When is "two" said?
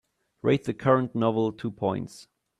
1.51-1.69